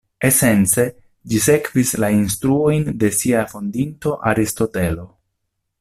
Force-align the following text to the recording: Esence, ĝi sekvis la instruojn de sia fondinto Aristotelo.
Esence, 0.27 0.85
ĝi 1.33 1.41
sekvis 1.47 1.91
la 2.05 2.09
instruojn 2.15 2.89
de 3.05 3.13
sia 3.19 3.47
fondinto 3.53 4.17
Aristotelo. 4.33 5.07